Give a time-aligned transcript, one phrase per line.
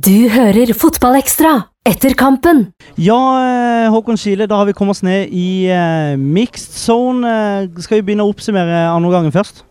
[0.00, 2.62] Du hører Fotballekstra etter kampen.
[2.96, 7.20] Ja, eh, Håkon Skile, da har vi kommet oss ned i uh, mixed zone.
[7.28, 9.66] Uh, skal vi begynne å oppsummere andre gangen først?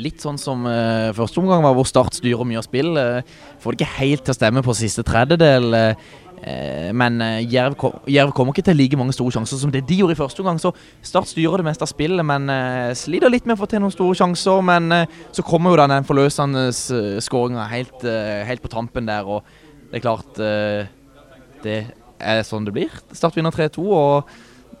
[0.00, 2.96] Litt sånn som uh, første omgang var hvor Start styrer mye av spill.
[2.96, 3.20] Uh,
[3.60, 5.76] får det ikke helt til å stemme på siste tredjedel.
[6.40, 7.20] Men
[7.52, 10.18] Jerv, kom, Jerv, kommer ikke til like mange store sjanser som det de gjorde i
[10.18, 10.60] første omgang.
[10.62, 10.72] Så
[11.04, 12.48] Start styrer det meste av spillet, men
[12.96, 14.64] sliter litt med å få til noen store sjanser.
[14.64, 14.88] Men
[15.36, 16.66] så kommer jo den forløsende
[17.20, 18.06] skåringa helt,
[18.48, 19.28] helt, på tampen der.
[19.28, 19.44] og
[19.90, 20.40] det er klart
[21.64, 21.78] det
[22.20, 23.02] er sånn det blir.
[23.16, 24.30] Start vinner 3-2, og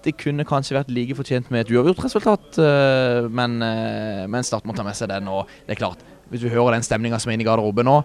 [0.04, 4.64] det kunne kanskje vært like fortjent med et uavgjort resultat, eh, men, eh, men Start
[4.64, 5.28] må ta med seg den.
[5.28, 5.98] Og det er klart,
[6.30, 8.02] hvis du hører den stemninga som er inne i garderoben nå,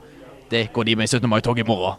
[0.50, 1.30] det går de med i 17.
[1.30, 1.98] mai-tog i morgen.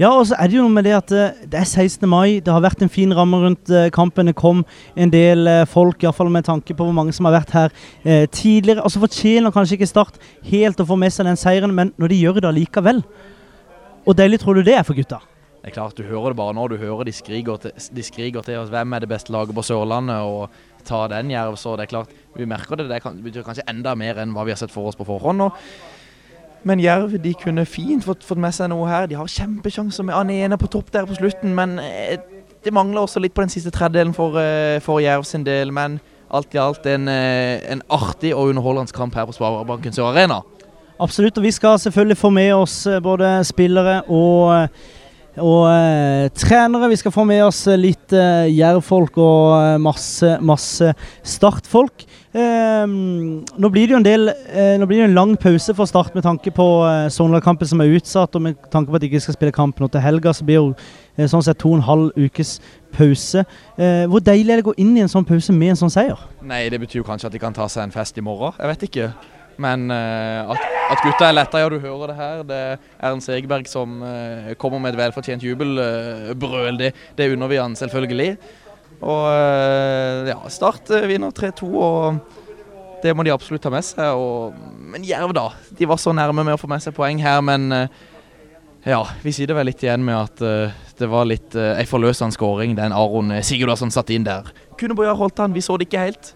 [0.00, 2.06] Ja, og så er det jo noe med det at eh, det er 16.
[2.08, 2.38] mai.
[2.40, 4.30] Det har vært en fin ramme rundt kampen.
[4.30, 4.62] Det kom
[4.96, 8.80] en del folk, iallfall med tanke på hvor mange som har vært her eh, tidligere.
[8.80, 10.16] Og så fortjener kanskje ikke Start
[10.48, 13.02] helt å få med seg den seieren, men når de gjør det allikevel
[14.08, 15.20] Og deilig tror du det er for gutta?
[15.60, 16.64] Det er klart, Du hører det bare nå.
[16.72, 20.48] Du hører de skriker til, til oss hvem er det beste laget på Sørlandet, og
[20.88, 21.60] ta den Jerv.
[21.60, 22.88] Så det er klart, vi merker det.
[22.88, 25.44] Det betyr kanskje enda mer enn hva vi har sett for oss på forhånd.
[25.44, 25.99] Og,
[26.62, 29.08] men Jerv de kunne fint fått, fått, med seg noe her.
[29.08, 32.20] De har kjempesjanser med Anene på topp der på slutten, men eh,
[32.64, 35.72] det mangler også litt på den siste tredjedelen for, eh, for Jerv sin del.
[35.72, 35.98] Men
[36.30, 40.42] alt i alt en, eh, en artig og underholdende kamp her på Sparebanken Sør Arena.
[41.00, 44.68] Absolutt, og vi skal selvfølgelig få med oss både spillere og
[45.38, 46.88] og eh, trenere.
[46.90, 50.90] Vi skal få med oss litt eh, jervfolk og eh, masse, masse
[51.22, 52.06] startfolk.
[52.30, 55.90] Eh, nå blir det jo en del eh, Nå blir det en lang pause for
[55.90, 59.10] Start med tanke på eh, Sogndal-kampen som er utsatt, og med tanke på at de
[59.10, 60.68] ikke skal spille kamp nå til helga, så blir det jo
[61.16, 62.58] eh, sånn sett to og en halv ukes
[62.90, 63.44] pause.
[64.10, 66.18] hvor deilig er det å gå inn i en sånn pause med en sånn seier?
[66.42, 68.56] Nei, det betyr jo kanskje at de kan ta seg en fest i morgen.
[68.58, 69.12] Jeg vet ikke.
[69.60, 72.42] Men uh, at, at, gutta er letta, ja du hører det her.
[72.48, 76.74] Det er Ernst Egeberg som uh, kommer med et velfortjent jubelbrøl.
[76.74, 78.34] Uh, det, det unner vi han selvfølgelig.
[79.00, 79.26] Og
[80.28, 82.18] ja, Start vinner 3-2, og
[83.00, 84.12] det må de absolutt ta med seg.
[84.12, 84.56] Og,
[84.92, 85.46] men Jerv, da.
[85.78, 87.70] De var så nærme med å få med seg poeng her, men
[88.84, 90.44] ja, vi sitter vel litt igjen med at
[91.00, 94.52] det var litt ei forløsende skåring den Aron Sigurdasson satte inn der.
[94.76, 96.34] Kunne Bojar holdt han, vi så det ikke helt.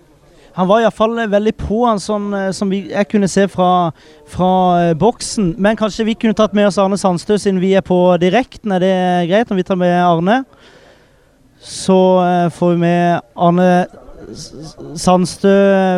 [0.55, 3.91] Han var iallfall eh, veldig på han, sånn eh, som vi, jeg kunne se fra,
[4.31, 5.55] fra uh, boksen.
[5.59, 8.75] Men kanskje vi kunne tatt med oss Arne Sandstø siden vi er på direkten.
[8.77, 8.95] Er det
[9.33, 10.43] greit om vi tar med Arne?
[11.65, 11.97] Så
[12.53, 13.69] får vi med Arne
[15.01, 15.55] Sandstø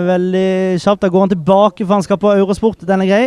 [0.06, 1.02] veldig kjapt.
[1.02, 2.86] Da går han tilbake, for han skal på Eurosport.
[2.86, 3.24] Den er grei.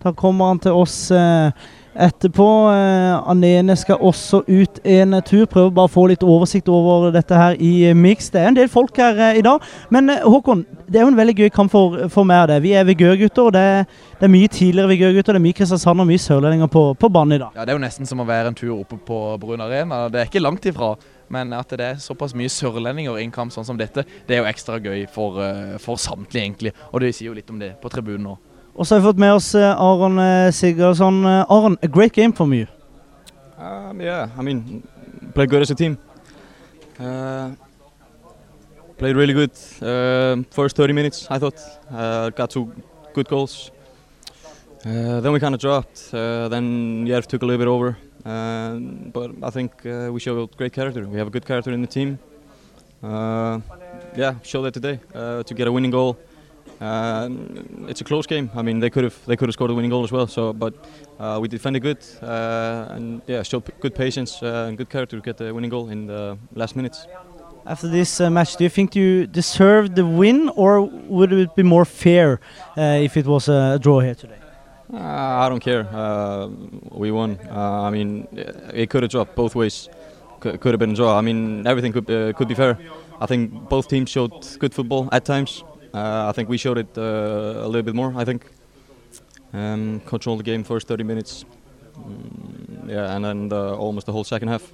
[0.00, 0.96] Da kommer han til oss.
[1.10, 1.50] Uh,
[1.94, 2.46] etterpå.
[2.72, 5.46] Eh, Anene skal også ut en tur.
[5.50, 8.30] Prøver bare å få litt oversikt over dette her i eh, mix.
[8.30, 9.62] Det er en del folk her eh, i dag.
[9.90, 12.64] Men Håkon, det er jo en veldig gøy kamp for, for meg og deg.
[12.66, 13.54] Vi er vigørgutter.
[13.56, 13.64] Det,
[14.20, 15.36] det er mye tidligere vigørgutter.
[15.36, 17.56] Det er mye Kristiansand og mye sørlendinger på, på banen i dag.
[17.56, 20.04] Ja, Det er jo nesten som å være en tur oppe på Brun Arena.
[20.12, 20.94] Det er ikke langt ifra.
[21.30, 24.40] Men at det er såpass mye sørlendinger i en kamp sånn som dette, det er
[24.40, 25.38] jo ekstra gøy for,
[25.78, 26.72] for samtlige, egentlig.
[26.90, 28.34] Og det sier jo litt om det på tribunen nå.
[28.80, 31.18] Og så har vi fått med oss uh, Aron uh, Sigurdsson.
[31.20, 32.66] Uh, Aron, a great game for you.
[33.58, 34.82] Um, yeah, I mean,
[35.34, 35.98] played good as a team.
[36.98, 37.50] Uh,
[38.96, 39.50] played really good.
[39.82, 41.60] Uh, first 30 minutes, I thought.
[41.92, 42.72] Uh, got two
[43.12, 43.70] good goals.
[44.86, 46.08] Uh, then we kind of dropped.
[46.14, 47.98] Uh, then Jerv took a little bit over.
[48.24, 48.78] Uh,
[49.12, 51.06] but I think uh, we showed great character.
[51.06, 52.18] We have a good character in the team.
[53.02, 53.60] Uh,
[54.16, 56.16] yeah, showed that today uh, to get a winning goal.
[56.80, 57.28] Uh,
[57.88, 58.50] it's a close game.
[58.54, 60.26] I mean, they could have they could have scored a winning goal as well.
[60.26, 60.74] So, but
[61.18, 65.22] uh, we defended good uh, and yeah, showed good patience uh, and good character to
[65.22, 67.06] get the winning goal in the last minutes.
[67.66, 71.62] After this uh, match, do you think you deserved the win, or would it be
[71.62, 72.40] more fair
[72.78, 74.38] uh, if it was a draw here today?
[74.92, 75.84] I don't care.
[76.90, 77.38] we won.
[77.50, 78.26] I mean,
[78.72, 79.88] it could have dropped both ways.
[80.42, 81.18] C could have been a draw.
[81.18, 82.78] I mean, everything could could be fair.
[83.20, 85.62] I think both teams showed good football at times.
[85.92, 87.02] Uh, I think we showed it uh,
[87.64, 88.14] a little bit more.
[88.16, 88.46] I think
[89.52, 91.44] um, controlled the game first 30 minutes,
[91.98, 94.72] mm, yeah, and then the, almost the whole second half.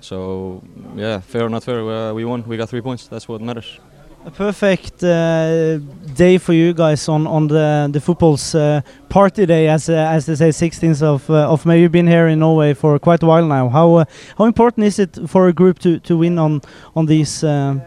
[0.00, 0.62] So
[0.96, 2.44] yeah, fair or not fair, uh, we won.
[2.46, 3.08] We got three points.
[3.08, 3.80] That's what matters.
[4.26, 5.78] A perfect uh,
[6.14, 10.24] day for you guys on on the the football's uh, party day, as uh, as
[10.26, 11.80] they say, 16th of of May.
[11.80, 13.68] You've been here in Norway for quite a while now.
[13.68, 14.04] How
[14.38, 16.60] how important is it for a group to to win on
[16.94, 17.40] on these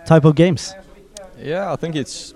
[0.06, 0.76] type of games?
[1.44, 2.34] Yeah, I think it's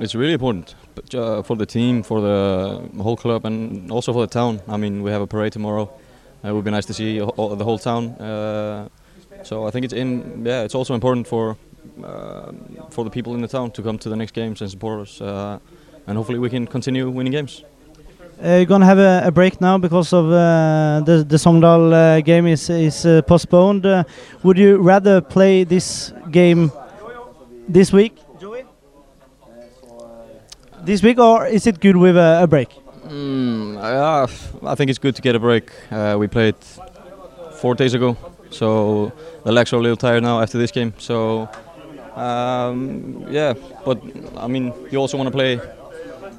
[0.00, 0.74] it's really important
[1.14, 4.60] uh, for the team, for the whole club, and also for the town.
[4.68, 5.90] I mean, we have a parade tomorrow.
[6.44, 8.10] Uh, it would be nice to see all, the whole town.
[8.20, 8.88] Uh,
[9.42, 10.44] so I think it's in.
[10.44, 11.56] Yeah, it's also important for
[12.04, 12.52] uh,
[12.90, 15.20] for the people in the town to come to the next games and support us,
[15.20, 15.58] uh,
[16.06, 17.64] and hopefully we can continue winning games.
[18.40, 23.06] You're gonna have a, a break now because of the the Sogndal game is is
[23.26, 23.84] postponed.
[24.44, 26.70] Would you rather play this game
[27.68, 28.27] this week?
[30.88, 32.70] This week, or is it good with a, a break?
[33.08, 34.26] Mm, yeah,
[34.66, 35.70] I think it's good to get a break.
[35.90, 36.54] Uh, we played
[37.60, 38.16] four days ago,
[38.48, 39.12] so
[39.44, 40.94] the legs are a little tired now after this game.
[40.96, 41.46] So
[42.16, 43.52] um, yeah,
[43.84, 44.02] but
[44.38, 45.60] I mean, you also want to play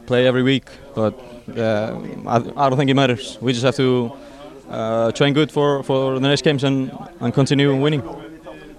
[0.08, 0.66] play every week,
[0.96, 1.14] but
[1.56, 3.38] uh, I, I don't think it matters.
[3.42, 4.12] We just have to
[4.68, 8.02] uh, train good for, for the next games and, and continue winning.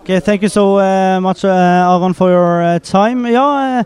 [0.00, 3.24] Okay, thank you so uh, much, uh, Aron, for your uh, time.
[3.24, 3.84] Uh,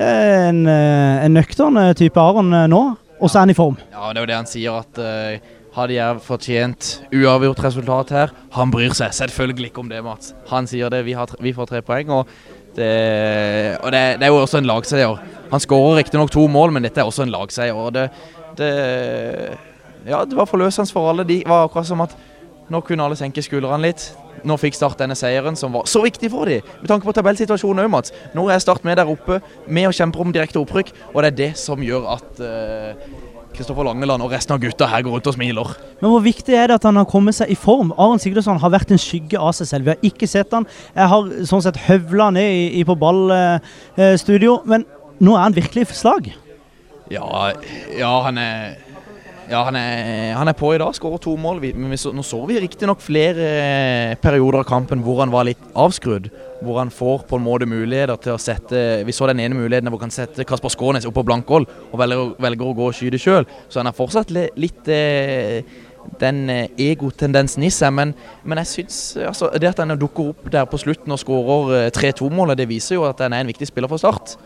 [0.00, 2.82] en, uh, en nøktern uh, type Aron uh, nå,
[3.20, 3.76] og så er han i form.
[3.92, 8.32] Ja, det er jo det han sier, at uh, hadde jeg fortjent uavgjort resultat her
[8.56, 10.32] Han bryr seg selvfølgelig ikke om det, Mats.
[10.50, 12.10] Han sier det, vi, tre- vi får tre poeng.
[12.10, 12.32] Og,
[12.74, 12.90] det,
[13.82, 15.20] og det, det er jo også en lagseier.
[15.52, 17.76] Han skårer riktignok to mål, men dette er også en lagseier.
[17.78, 18.08] Og det,
[18.58, 18.72] det
[20.08, 21.26] Ja, det var forløsende for alle.
[21.28, 22.14] De var akkurat som at
[22.70, 24.08] nå kunne alle senke skuldrene litt.
[24.44, 26.66] Nå fikk Start denne seieren, som var så viktig for dem.
[26.80, 28.14] Med tanke på tabellsituasjonen òg, Mats.
[28.36, 30.94] Nå er Start med der oppe, med og kjemper om direkte opprykk.
[31.14, 32.44] Og det er det som gjør at
[33.54, 35.72] Kristoffer Langeland og resten av gutta her går rundt og smiler.
[36.00, 37.90] Men hvor viktig er det at han har kommet seg i form?
[37.98, 39.88] Aron Sigurdsson har vært en skygge av seg selv.
[39.88, 40.68] Vi har ikke sett han.
[40.94, 44.86] Jeg har sånn sett høvla ned i, i på ballstudio, men
[45.20, 46.30] nå er han virkelig i slag.
[47.10, 47.50] Ja,
[47.98, 48.78] ja han er
[49.50, 51.58] ja, han er, han er på i dag, skårer to mål.
[51.62, 55.48] Vi, vi så, nå så vi riktignok flere eh, perioder av kampen hvor han var
[55.48, 56.28] litt avskrudd.
[56.62, 59.88] Hvor han får på en måte muligheter til å sette Vi så den ene muligheten
[59.88, 62.98] hvor han kan sette Kasper Skånes opp på blankhold og velger, velger å gå og
[62.98, 63.48] skyte sjøl.
[63.68, 65.64] Så han har fortsatt litt eh,
[66.20, 67.94] den eh, egotendensen i seg.
[67.96, 68.14] Men,
[68.44, 69.00] men jeg syns
[69.32, 73.00] altså, det at han dukker opp der på slutten og skårer eh, 3-2-målet, det viser
[73.00, 74.36] jo at han er en viktig spiller for Start.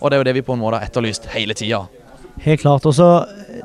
[0.00, 1.84] Og det er jo det vi på en måte har etterlyst hele tida.
[2.44, 2.86] Helt klart.
[2.86, 3.08] Og så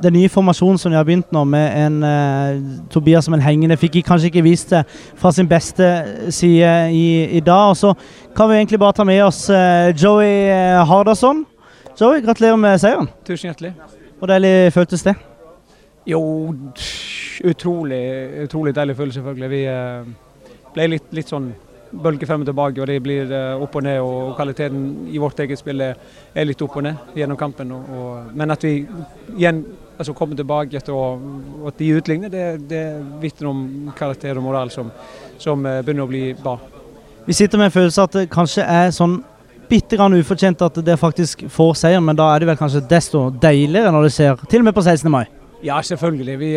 [0.04, 3.78] den nye formasjonen som de har begynt nå, med en uh, Tobias som en hengende,
[3.80, 4.84] fikk jeg kanskje ikke vist det
[5.20, 5.88] fra sin beste
[6.34, 7.06] side i,
[7.38, 7.74] i dag.
[7.74, 7.94] Og så
[8.38, 11.46] kan vi egentlig bare ta med oss uh, Joey eh, Hardasson.
[12.00, 13.10] Joey, gratulerer med seieren.
[13.28, 13.74] Tusen hjertelig.
[14.20, 15.16] Hvor deilig føltes det?
[16.10, 16.22] Jo,
[17.46, 18.04] utrolig,
[18.46, 19.50] utrolig deilig følelse, selvfølgelig.
[19.56, 21.52] Vi uh, ble litt, litt sånn
[21.92, 24.00] bølge frem og tilbake, og det blir eh, opp og ned.
[24.04, 25.96] Og kvaliteten i vårt eget spill er,
[26.46, 27.72] litt opp og ned gjennom kampen.
[27.76, 28.74] Og, og, men at vi
[29.36, 29.64] igjen
[29.98, 31.06] altså, kommer tilbake etter å,
[31.62, 32.84] og at de utligner, det, det
[33.22, 33.64] vitner om
[33.98, 34.92] karakter og moral som,
[35.42, 36.58] som eh, begynner å bli bra.
[37.26, 39.20] Vi sitter med en følelse at det kanskje er sånn
[39.70, 43.28] bitte grann ufortjent at det faktisk får seieren, men da er det vel kanskje desto
[43.42, 45.12] deiligere når det skjer, til og med på 16.
[45.14, 45.26] mai.
[45.62, 46.38] Ja, selvfølgelig.
[46.40, 46.54] Vi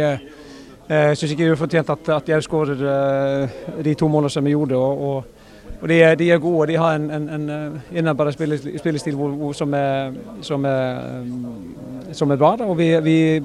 [0.90, 4.44] uh, syns ikke det er ufortjent at, at Jerv skårer eh, de to målene som
[4.44, 4.76] vi gjorde.
[4.76, 5.42] og, og
[5.82, 6.68] og de er, de er gode.
[6.70, 8.34] De har en, en, en eh, innarbeidet
[8.78, 12.54] spillestil, hvor, hvor, som, er, som, er, eh, som er bra.
[12.62, 13.42] Og vi, vi,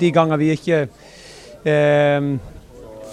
[0.00, 0.86] de ganger vi ikke
[1.64, 2.28] eh,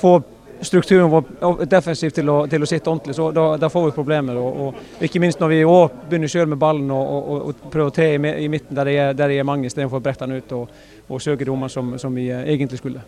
[0.01, 0.21] får
[0.61, 4.37] strukturen vår defensivt til å, til å sitte ordentlig, så da, da får vi problemer.
[4.37, 7.89] Og, og ikke minst når vi òg begynner sjøl med ballen og, og, og prøver
[7.89, 10.37] å te i, midten der det er, der det er mange, istedenfor å brette den
[10.37, 10.77] ut og,
[11.09, 13.01] og søke rommer som, som vi eh, egentlig skulle.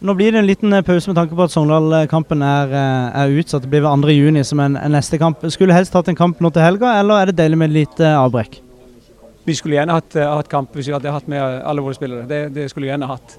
[0.00, 3.38] Nå blir det en liten eh, pause med tanke på at Sogndal-kampen er, eh, er
[3.40, 3.64] utsatt.
[3.64, 4.12] Det blir ved 2.
[4.12, 5.44] juni som en, en neste kamp.
[5.48, 8.12] Skulle helst hatt en kamp nå til helga, eller er det deilig med litt lite
[8.18, 8.60] avbrekk?
[9.46, 12.26] Vi skulle gjerne hatt, eh, hatt kamp hvis vi hadde hatt med alle våre spillere.
[12.28, 13.38] Det, det skulle vi gjerne hatt.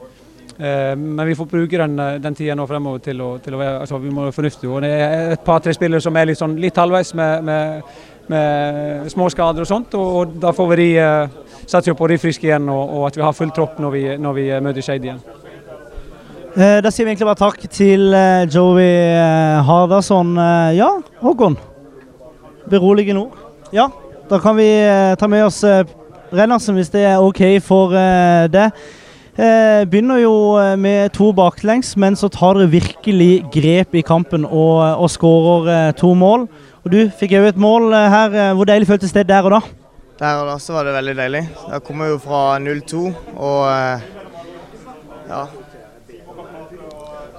[0.57, 3.59] Eh, men vi får bruke den, eh, den tida nå fremover til å, til å
[3.61, 4.79] være altså vi må være fornuftige.
[4.81, 7.83] Det er et par-tre spillere som er litt, sånn, litt halvveis med, med,
[8.33, 9.93] med små skader og sånt.
[9.93, 13.19] Og, og da får vi de, eh, satse på de friske igjen, og, og at
[13.19, 15.21] vi har full tropp når vi, når vi eh, møter Skeid igjen.
[16.57, 20.31] Eh, da sier vi egentlig bare takk til eh, Joey eh, Hardarson.
[20.41, 20.87] Eh, ja,
[21.21, 21.53] Håkon.
[22.71, 23.35] Beroligende ord.
[23.69, 23.85] Ja,
[24.25, 24.65] da kan vi
[25.19, 25.59] ta med oss
[26.33, 27.93] Rennersen hvis det er OK for
[28.51, 28.65] det.
[29.87, 30.33] Begynner jo
[30.79, 36.11] med to baklengs, men så tar dere virkelig grep i kampen og, og skårer to
[36.17, 36.47] mål.
[36.83, 38.35] Og Du fikk òg et mål her.
[38.57, 39.61] Hvor deilig føltes det der og da?
[40.23, 41.45] Der og da så var det veldig deilig.
[41.69, 43.05] Da kommer jo fra 0-2
[43.37, 43.63] og
[45.29, 45.45] ja.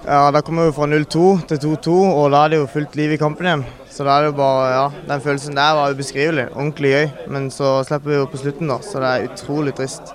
[0.09, 3.11] Ja, da kommer vi fra 0-2 til 2-2, og da er det jo fullt liv
[3.13, 3.65] i kampen igjen.
[3.93, 6.47] Så da er det jo bare, ja, Den følelsen der var ubeskrivelig.
[6.55, 7.09] Ordentlig gøy.
[7.35, 10.15] Men så slipper vi jo på slutten, da, så det er utrolig trist.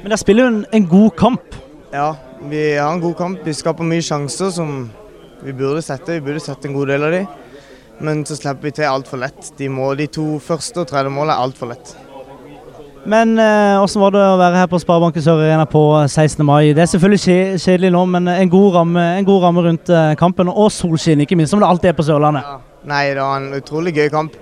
[0.00, 1.54] Men dere spiller jo en, en god kamp.
[1.92, 2.08] Ja,
[2.50, 3.46] vi har en god kamp.
[3.46, 4.74] Vi skaper mye sjanser som
[5.44, 6.18] vi burde sette.
[6.18, 7.22] Vi burde sette en god del av de.
[8.02, 9.52] Men så slipper vi til altfor lett.
[9.60, 11.94] De, må, de to første og tredje målene er altfor lett.
[13.08, 15.80] Men eh, hvordan var det å være her på Sparebanken Sør Arena på
[16.12, 16.42] 16.
[16.44, 16.74] mai?
[16.76, 20.50] Det er selvfølgelig kjedelig nå, men en god ramme, en god ramme rundt eh, kampen.
[20.52, 22.44] Og solskinn, ikke minst, som det alltid er på Sørlandet.
[22.88, 24.36] Nei, det var en utrolig gøy kamp.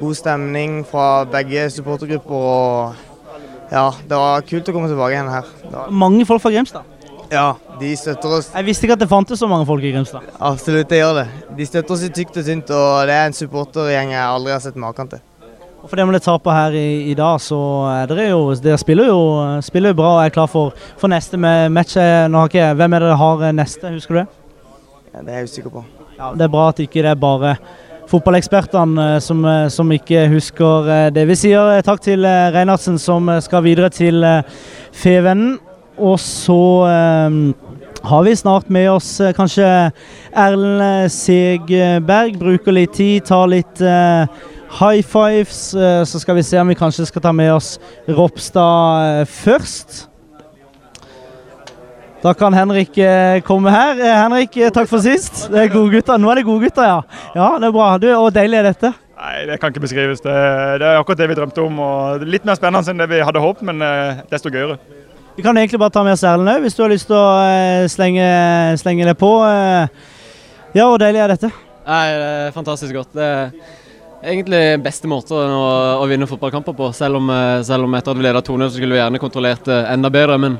[0.00, 2.34] God stemning fra begge supportergrupper.
[2.34, 5.54] og Ja, det var kult å komme tilbake igjen her.
[5.70, 6.82] Var, Mange folk fra Grimstad.
[7.30, 8.50] ja, de støtter oss.
[8.56, 10.26] Jeg visste ikke at det fantes så mange folk i Grimstad.
[10.40, 11.28] Absolutt, det gjør det.
[11.56, 14.64] De støtter oss i tykt og tynt, og det er en supportergjeng jeg aldri har
[14.66, 15.22] sett maken til.
[15.80, 17.58] Og For det med det tapet her i, i dag, så
[17.88, 19.20] er dere jo Dere spiller jo,
[19.64, 21.96] spiller jo bra og er klar for, for neste match.
[21.96, 24.26] Nå har ikke, hvem er det dere har eh, neste, husker du det?
[25.14, 25.84] Ja, det er jeg usikker på.
[26.18, 27.54] Ja, Det er bra at ikke det er bare
[28.10, 31.24] fotballekspertene eh, som, eh, som ikke husker det.
[31.32, 34.20] Vi sier takk til Reinhardsen, som skal videre til
[34.92, 35.56] Fevennen.
[36.00, 36.60] Og så
[37.28, 37.54] um,
[38.08, 39.66] har vi snart med oss kanskje
[40.32, 42.38] Erlend Segberg.
[42.40, 44.24] Bruker litt tid, tar litt eh,
[44.70, 45.74] high fives.
[45.74, 50.06] eh, så skal vi se om vi kanskje skal ta med oss Ropstad eh, først.
[52.22, 53.96] Da kan Henrik eh, komme her.
[53.96, 55.46] Henrik, takk for sist.
[55.50, 56.20] Det er gode gutter.
[56.20, 56.98] Nå er det gode gutter, ja.
[57.34, 57.94] Ja, det er bra.
[57.98, 58.92] Du, og deilig er dette.
[59.20, 60.20] Nei, det kan ikke beskrives.
[60.24, 60.34] Det,
[60.80, 61.80] det er akkurat det vi drømte om.
[61.80, 63.80] og Litt mer spennende enn det vi hadde håpet, men
[64.30, 64.76] desto gøyere.
[65.36, 67.88] Vi kan egentlig bare ta med oss Erlend òg, hvis du har lyst til å
[67.88, 68.24] slenge,
[68.80, 69.30] slenge det på.
[70.76, 71.52] Ja, hvor deilig er dette.
[71.88, 73.12] Nei, det er fantastisk godt.
[73.16, 73.52] Det er
[74.24, 75.64] egentlig beste måten å,
[76.02, 76.90] å vinne fotballkamper på.
[76.96, 79.64] Selv om, eh, selv om etter at vi leda 2-0, så skulle vi gjerne kontrollert
[79.68, 80.38] det enda bedre.
[80.42, 80.58] Men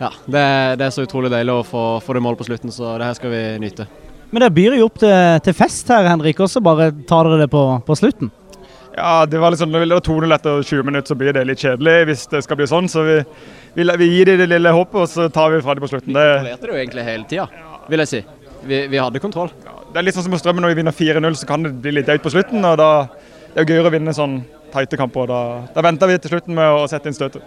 [0.00, 2.72] ja, det, er- det er så utrolig deilig å få, få det målet på slutten,
[2.74, 3.86] så det her skal vi nyte.
[4.32, 5.12] Men det byr jo opp til,
[5.46, 8.32] til fest her, Henrik, og så bare tar dere det på, på slutten.
[8.96, 11.60] Ja, det var sånn, Når vi leder 2-0 etter 20 minutter, så blir det litt
[11.60, 12.88] kjedelig hvis det skal bli sånn.
[12.88, 13.18] Så vi,
[13.76, 16.10] vi, vi gir dem det lille håpet, og så tar vi fra dem på slutten.
[16.10, 17.46] Vi Det, kontrollerte det jo egentlig hele tida,
[17.92, 18.22] vil jeg si.
[18.64, 19.50] Vi, vi hadde kontroll.
[19.92, 21.98] det er litt sånn som med Strømmen når vi vinner 4-0, så kan det bli
[21.98, 22.64] litt døyt på slutten.
[22.64, 22.90] og da
[23.52, 24.40] Det er jo gøyere å vinne sånn
[24.72, 25.30] tighte kamper.
[25.30, 25.40] Da,
[25.74, 27.44] da venter vi til slutten med å sette inn støtet.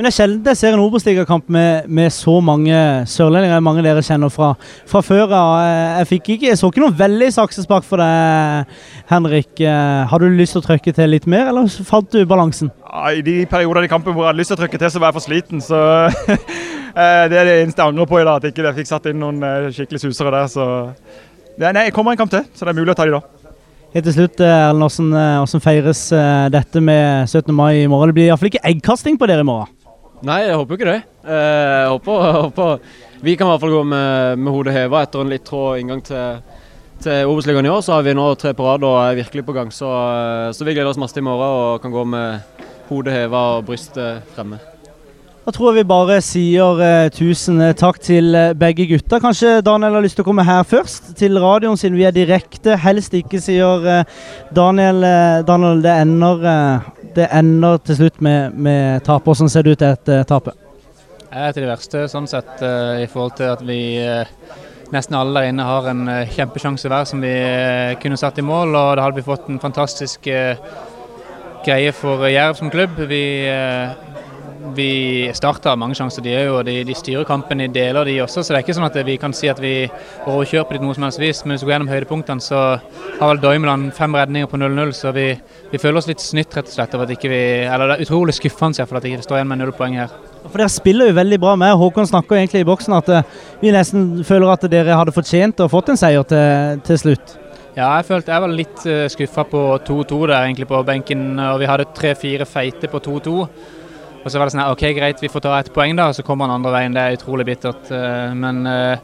[0.00, 2.72] Men det er sjelden jeg ser en Obos-ligakamp med, med så mange
[3.12, 4.54] sørlendinger, mange dere kjenner fra,
[4.88, 5.48] fra før av.
[5.60, 8.70] Jeg, jeg fikk ikke, jeg så ikke noe veldig saksespark for deg,
[9.10, 9.50] Henrik.
[9.60, 12.70] Eh, Har du lyst til å trykke til litt mer, eller fant du balansen?
[12.80, 15.02] Ja, I de perioder i kampen hvor jeg hadde lyst til å trykke til, så
[15.02, 15.60] var jeg for sliten.
[15.66, 18.88] Så eh, det er det eneste jeg angrer på i dag, at jeg ikke fikk
[18.94, 20.48] satt inn noen eh, skikkelig susere der.
[20.48, 20.70] Så
[21.60, 23.20] ja, nei, jeg kommer en kamp til, så det er mulig å ta de da.
[23.90, 27.52] Helt til slutt, eh, Erlend, hvordan, eh, feires eh, dette med 17.
[27.52, 28.08] mai i morgen?
[28.08, 29.68] Det blir iallfall ikke eggkasting på dere i morgen.
[30.26, 30.98] Nei, jeg håper ikke det.
[31.24, 32.80] Eh, Jeg håper, jeg håper
[33.24, 36.02] Vi kan i hvert fall gå med, med hodet heva etter en litt trå inngang
[36.04, 36.40] til,
[37.04, 37.80] til Obos-ligaen i år.
[37.84, 39.72] Så har vi nå tre på rad og er virkelig på gang.
[39.72, 42.60] Så, eh, så vi gleder oss masse til i morgen og kan gå med
[42.90, 44.60] hodet heva og brystet fremme.
[45.50, 49.18] Da tror jeg vi bare sier eh, tusen eh, takk til eh, begge gutta.
[49.18, 52.76] Kanskje Daniel har lyst til å komme her først, til radioen siden vi er direkte.
[52.78, 54.12] Helst ikke, sier eh,
[54.54, 55.02] Daniel.
[55.02, 56.86] Eh, Daniel, det ender, eh,
[57.18, 59.26] det ender til slutt med, med tap.
[59.26, 60.54] Hvordan ser det ut etter tapet?
[61.24, 62.54] Jeg er til det verste, sånn sett,
[63.02, 63.82] i forhold til at vi
[64.94, 67.34] nesten alle der inne har en kjempesjanse hver som vi
[67.98, 68.70] kunne satt i mål.
[68.70, 70.30] Og da hadde vi fått en fantastisk
[71.66, 73.02] greie for Jerv som klubb.
[73.10, 73.24] Vi,
[74.70, 78.20] eh, vi starta mange sjanser, de, er jo, de, de styrer kampen i deler, de
[78.22, 78.44] også.
[78.44, 79.74] Så det er ikke sånn at vi kan si at vi
[80.30, 81.42] overkjører på noe som helst vis.
[81.44, 82.62] Men hvis vi går gjennom høydepunktene, så
[83.18, 84.94] har vel Doimeland fem redninger på 0-0.
[84.94, 85.26] Så vi,
[85.74, 88.06] vi føler oss litt snytt rett og slett over at ikke vi Eller det er
[88.06, 90.12] utrolig skuffende for at at ikke står igjen med null poeng her.
[90.46, 91.76] For Dere spiller jo veldig bra med.
[91.80, 95.72] Håkon snakker egentlig i boksen at eh, vi nesten føler at dere hadde fortjent og
[95.72, 97.36] fått en seier til, til slutt.
[97.76, 101.38] Ja, jeg følte jeg var litt uh, skuffa på 2-2 der egentlig på benken.
[101.38, 103.36] og Vi hadde tre-fire feite på 2-2.
[104.20, 106.10] Og så var det sånn OK, greit, vi får ta ett poeng, da.
[106.12, 106.94] Så kommer han andre veien.
[106.96, 107.90] Det er utrolig bittert.
[107.94, 108.98] eh, men eh,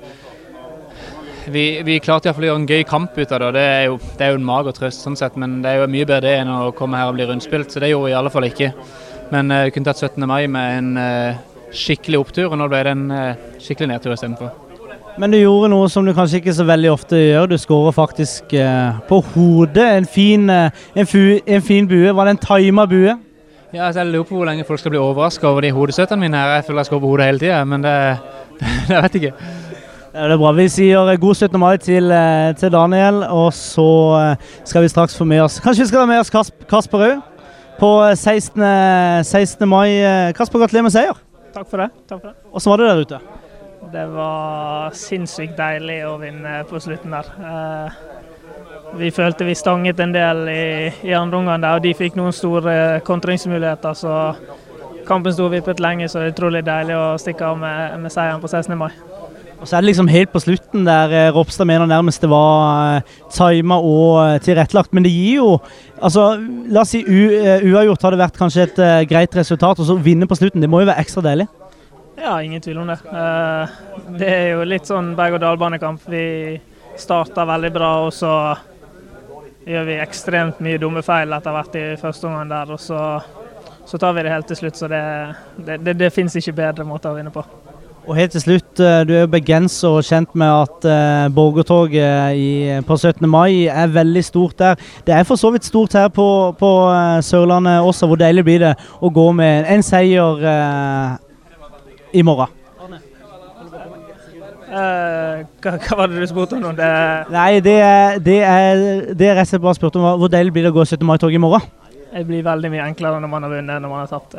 [1.46, 3.48] vi, vi klarte iallfall å gjøre en gøy kamp ut av det.
[3.48, 5.82] og Det er jo, det er jo en mager trøst, sånn sett, men det er
[5.82, 7.72] jo mye bedre det enn å komme her og bli rundspilt.
[7.72, 8.72] Så det gjorde vi i alle fall ikke.
[9.32, 10.26] Men uh, kunne tatt 17.
[10.28, 11.38] mai med en eh,
[11.74, 14.52] skikkelig opptur, og nå ble det en eh, skikkelig nedtur istedenfor.
[15.16, 17.48] Men du gjorde noe som du kanskje ikke så veldig ofte gjør.
[17.48, 19.86] Du skårer faktisk eh, på hodet.
[20.02, 22.12] En fin, eh, en, fu, en fin bue.
[22.12, 23.16] Var det en tima bue?
[23.76, 26.38] Ja, altså jeg lurer på hvor lenge folk skal bli overraska over de hodestøttene mine
[26.40, 26.54] her.
[26.54, 27.96] Jeg føler jeg skal over hodet hele tida, men det,
[28.88, 29.48] det vet jeg ikke.
[30.14, 30.52] Ja, det er bra.
[30.56, 31.58] Vi sier eh, god 17.
[31.60, 35.84] mai til, eh, til Daniel, og så eh, skal vi straks få med oss Kanskje
[35.84, 37.20] vi skal ha med oss Kasp Kasper òg?
[37.76, 38.64] På eh, 16.
[39.28, 39.68] 16.
[39.68, 39.90] mai.
[40.38, 41.20] Kasper, gratulerer med seier.
[41.52, 41.90] Takk for det.
[42.08, 42.36] Takk for det.
[42.54, 43.22] Hvordan var det der ute?
[43.92, 47.28] Det var sinnssykt deilig å vinne på slutten der.
[48.92, 52.16] Eh, vi følte vi stanget en del i, i andre omgang der, og de fikk
[52.18, 53.94] noen store kontringsmuligheter.
[53.98, 54.14] Så
[55.06, 58.42] kampen sto vippet lenge, så det er utrolig deilig å stikke av med, med seieren
[58.42, 58.76] på 16.
[58.78, 58.90] mai.
[59.56, 62.98] Og så er det liksom helt på slutten der eh, Ropstad mener nærmest det var
[62.98, 64.92] eh, tima og eh, tilrettelagt.
[64.92, 65.52] Men det gir jo
[65.96, 66.26] altså
[66.68, 69.96] La oss si u, eh, uavgjort hadde vært kanskje et eh, greit resultat, og så
[69.96, 70.60] vinne på slutten.
[70.60, 71.48] Det må jo være ekstra deilig.
[72.20, 72.98] Ja, ingen tvil om det.
[73.08, 73.74] Eh,
[74.20, 76.04] det er jo litt sånn berg-og-dal-banekamp.
[76.12, 76.26] Vi
[77.00, 78.32] starter veldig bra, og så
[79.66, 82.72] gjør vi ekstremt mye dumme feil etter hvert i første omgang der.
[82.76, 83.00] Og så
[83.86, 84.76] så tar vi det helt til slutt.
[84.76, 85.02] Så det,
[85.66, 87.44] det, det, det fins ikke bedre måter å vinne på.
[88.06, 92.86] Og helt til slutt, eh, Du er jo bergenser og kjent med at uh, borgertoget
[92.86, 93.26] på 17.
[93.30, 94.82] mai er veldig stort der.
[95.06, 98.06] Det er for så vidt stort her på, på uh, Sørlandet også.
[98.06, 101.18] Hvor deilig blir det å gå med en seier uh,
[102.14, 102.55] i morgen?
[104.66, 106.72] Hva, hva, var det du spurte om nå?
[106.78, 106.90] Det...
[107.34, 108.82] Nei, det er, det er,
[109.14, 111.06] det er rett og slett bare spurt om hvor deilig blir det å gå 17.
[111.06, 111.68] mai-tog i morgen?
[112.10, 114.36] Det blir veldig mye enklere når man har vunnet enn når man har tapt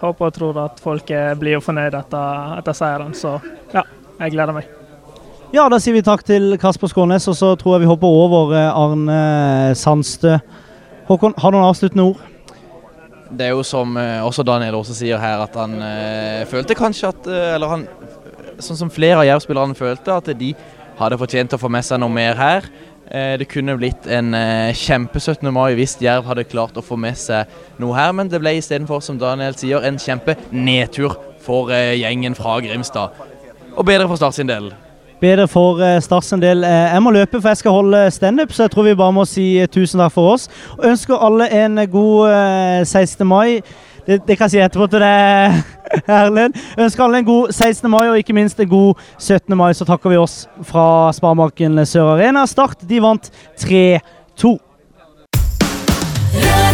[0.00, 3.16] håper og tror at folk blir fornøyd etter, etter seieren.
[3.16, 3.36] Så
[3.74, 3.84] ja,
[4.22, 4.70] jeg gleder meg.
[5.50, 8.52] Ja, da sier vi takk til Kasper Skånes, og så tror jeg vi hopper over
[8.54, 10.36] eh, Arne Sandstø.
[11.08, 12.20] Håkon, har du noen avsluttende ord?
[13.34, 17.10] Det er jo som eh, også Daniel også sier her, at han øh, følte kanskje
[17.10, 17.82] at Eller han,
[18.64, 20.54] sånn som flere av Jerv-spillerne følte, at de
[21.00, 22.68] hadde fortjent å få med seg noe mer her.
[23.10, 25.48] Eh, det kunne blitt en eh, kjempe 17.
[25.50, 27.48] mai hvis Jerv hadde klart å få med seg
[27.82, 32.38] noe her, men det ble istedenfor, som Daniel sier, en kjempe nedtur for eh, gjengen
[32.38, 33.18] fra Grimstad.
[33.74, 34.70] Og bedre for Start sin del.
[35.20, 36.62] Bedre for Start sin del.
[36.62, 39.48] Jeg må løpe, for jeg skal holde standup, så jeg tror vi bare må si
[39.74, 40.46] tusen takk for oss.
[40.78, 43.26] Og ønsker alle en god 16.
[43.26, 43.60] mai
[44.06, 45.60] det, det, kan jeg si etterpå til deg,
[46.06, 46.56] Erlend.
[46.78, 47.90] Ønsker alle en god 16.
[47.90, 49.56] mai og ikke minst en god 17.
[49.58, 49.72] mai.
[49.74, 52.46] Så takker vi oss fra Sparmarken Sør Arena.
[52.46, 53.30] Start de vant
[53.60, 54.58] 3-2.
[56.30, 56.69] Yeah